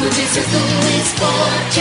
Notícias 0.00 0.46
do 0.46 0.56
esporte. 0.98 1.80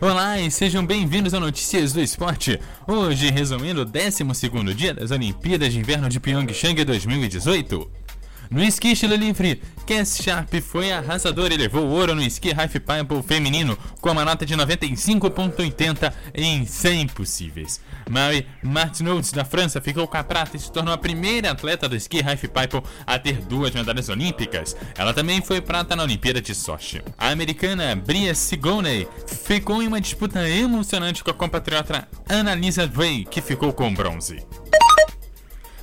Olá 0.00 0.40
e 0.40 0.50
sejam 0.50 0.86
bem-vindos 0.86 1.34
a 1.34 1.40
Notícias 1.40 1.92
do 1.92 2.00
Esporte. 2.00 2.58
Hoje, 2.86 3.30
resumindo 3.30 3.82
o 3.82 3.84
12 3.84 4.74
dia 4.74 4.94
das 4.94 5.10
Olimpíadas 5.10 5.70
de 5.70 5.78
Inverno 5.78 6.08
de 6.08 6.18
Pyeongchang 6.18 6.82
2018. 6.82 7.90
No 8.50 8.64
esqui 8.64 8.92
estilo 8.92 9.14
livre, 9.14 9.60
Cass 9.86 10.22
Sharp 10.22 10.54
foi 10.62 10.90
arrasador 10.90 11.52
e 11.52 11.56
levou 11.58 11.86
ouro 11.86 12.14
no 12.14 12.22
esqui 12.22 12.50
half 12.50 12.72
pipe 12.72 13.22
feminino 13.26 13.76
com 14.00 14.10
uma 14.10 14.24
nota 14.24 14.46
de 14.46 14.56
95.80 14.56 16.12
em 16.34 16.64
100 16.64 17.08
possíveis. 17.08 17.78
Marie 18.08 18.46
Martineau 18.62 19.20
da 19.34 19.44
França 19.44 19.82
ficou 19.82 20.08
com 20.08 20.16
a 20.16 20.24
prata 20.24 20.56
e 20.56 20.60
se 20.60 20.72
tornou 20.72 20.94
a 20.94 20.98
primeira 20.98 21.50
atleta 21.50 21.86
do 21.86 21.94
esqui 21.94 22.20
half 22.20 22.40
pipe 22.40 22.82
a 23.06 23.18
ter 23.18 23.36
duas 23.42 23.74
medalhas 23.74 24.08
olímpicas. 24.08 24.74
Ela 24.96 25.12
também 25.12 25.42
foi 25.42 25.60
prata 25.60 25.94
na 25.94 26.04
Olimpíada 26.04 26.40
de 26.40 26.54
Sochi. 26.54 27.02
A 27.18 27.28
americana 27.28 27.94
Bria 27.94 28.34
Sigourney 28.34 29.06
ficou 29.26 29.82
em 29.82 29.86
uma 29.86 30.00
disputa 30.00 30.48
emocionante 30.48 31.22
com 31.22 31.30
a 31.30 31.34
compatriota 31.34 32.08
Annalisa 32.26 32.86
Bray, 32.86 33.26
que 33.26 33.42
ficou 33.42 33.74
com 33.74 33.92
bronze. 33.92 34.42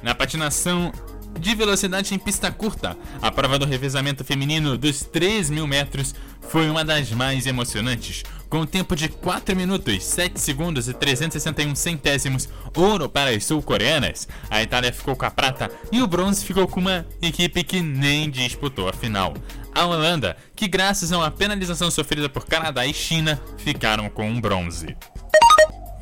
Na 0.02 0.16
patinação 0.16 0.92
de 1.40 1.56
velocidade 1.56 2.14
em 2.14 2.20
pista 2.20 2.52
curta. 2.52 2.98
A 3.22 3.32
prova 3.32 3.60
do 3.60 3.66
revezamento 3.66 4.24
feminino 4.24 4.78
dos 4.78 5.02
3 5.02 5.50
mil 5.50 5.68
metros 5.68 6.16
foi 6.42 6.70
uma 6.70 6.84
das 6.84 7.12
mais 7.12 7.46
emocionantes, 7.46 8.24
com 8.50 8.60
um 8.62 8.66
tempo 8.66 8.96
de 8.96 9.10
4 9.10 9.56
minutos, 9.56 10.04
7 10.04 10.40
segundos 10.40 10.88
e 10.88 10.94
361 10.94 11.76
centésimos, 11.76 12.48
ouro 12.76 13.10
para 13.10 13.32
as 13.32 13.46
sul-coreanas. 13.46 14.28
A 14.50 14.62
Itália 14.62 14.94
ficou 14.94 15.16
com 15.16 15.26
a 15.26 15.32
prata 15.32 15.70
e 15.92 16.02
o 16.02 16.08
bronze 16.08 16.46
ficou 16.46 16.68
com 16.68 16.80
uma 16.80 17.06
equipe 17.22 17.64
que 17.64 17.82
nem 17.82 18.30
disputou 18.30 18.88
a 18.88 18.94
final. 18.94 19.34
A 19.74 19.86
Holanda, 19.86 20.38
que 20.56 20.68
graças 20.68 21.12
a 21.12 21.18
uma 21.18 21.32
penalização 21.32 21.92
sofrida 21.92 22.30
por 22.30 22.46
Canadá 22.46 22.86
e 22.86 22.94
China, 22.94 23.42
ficaram 23.58 24.10
com 24.10 24.30
um 24.30 24.40
bronze. 24.40 24.96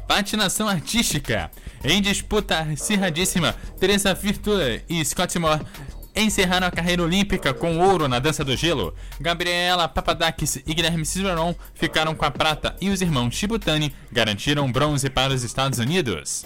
Patinação 0.08 0.68
artística. 0.68 1.50
Em 1.84 2.02
disputa 2.02 2.60
acirradíssima, 2.60 3.56
Teresa 3.78 4.14
Virtue 4.14 4.82
e 4.88 5.04
Scott 5.04 5.38
Moore 5.38 5.66
encerraram 6.16 6.68
a 6.68 6.72
carreira 6.72 7.04
olímpica 7.04 7.54
com 7.54 7.80
ouro 7.80 8.08
na 8.08 8.20
dança 8.20 8.44
do 8.44 8.56
gelo. 8.56 8.94
Gabriela 9.20 9.88
Papadakis 9.88 10.58
e 10.66 10.74
Guilherme 10.74 11.06
Cizeron 11.06 11.54
ficaram 11.74 12.16
com 12.16 12.24
a 12.24 12.32
prata 12.32 12.76
e 12.80 12.90
os 12.90 13.02
irmãos 13.02 13.36
Shibutani 13.36 13.94
garantiram 14.12 14.72
bronze 14.72 15.10
para 15.10 15.34
os 15.34 15.44
Estados 15.44 15.80
Unidos. 15.80 16.46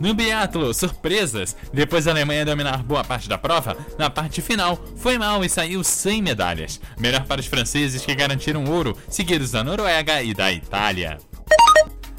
No 0.00 0.14
biatlo, 0.14 0.72
surpresas! 0.72 1.54
Depois 1.72 2.06
da 2.06 2.10
Alemanha 2.10 2.44
dominar 2.44 2.82
boa 2.82 3.04
parte 3.04 3.28
da 3.28 3.36
prova, 3.36 3.76
na 3.98 4.08
parte 4.08 4.40
final 4.40 4.82
foi 4.96 5.18
mal 5.18 5.44
e 5.44 5.48
saiu 5.48 5.84
sem 5.84 6.22
medalhas. 6.22 6.80
Melhor 6.98 7.24
para 7.24 7.40
os 7.40 7.46
franceses 7.46 8.04
que 8.04 8.14
garantiram 8.14 8.64
ouro, 8.64 8.96
seguidos 9.08 9.50
da 9.50 9.62
Noruega 9.62 10.22
e 10.22 10.32
da 10.32 10.50
Itália. 10.50 11.18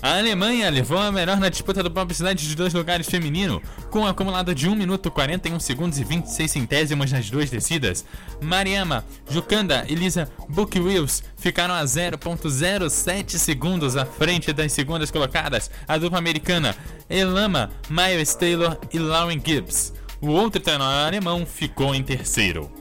A 0.01 0.17
Alemanha 0.17 0.67
levou 0.71 0.97
a 0.97 1.11
melhor 1.11 1.37
na 1.37 1.47
disputa 1.47 1.83
do 1.83 1.89
bobsled 1.89 2.47
de 2.47 2.55
dois 2.55 2.73
lugares 2.73 3.07
feminino, 3.07 3.61
com 3.91 3.99
um 3.99 4.07
acumulado 4.07 4.55
de 4.55 4.67
1 4.67 4.73
minuto 4.73 5.11
41 5.11 5.59
segundos 5.59 5.99
e 5.99 6.03
26 6.03 6.49
centésimos 6.49 7.11
nas 7.11 7.29
duas 7.29 7.51
descidas. 7.51 8.03
Mariama, 8.41 9.05
Jukanda 9.29 9.85
e 9.87 9.93
Lisa 9.93 10.27
Wills 10.49 11.23
ficaram 11.37 11.75
a 11.75 11.83
0.07 11.83 13.37
segundos 13.37 13.95
à 13.95 14.03
frente 14.03 14.51
das 14.51 14.73
segundas 14.73 15.11
colocadas, 15.11 15.69
a 15.87 15.99
dupla 15.99 16.17
americana 16.17 16.75
Elama, 17.07 17.69
Miles 17.87 18.33
Taylor 18.33 18.79
e 18.91 18.97
Lauren 18.97 19.39
Gibbs. 19.45 19.93
O 20.19 20.29
outro 20.29 20.59
treinador 20.59 21.07
alemão 21.07 21.45
ficou 21.45 21.93
em 21.93 22.01
terceiro. 22.01 22.80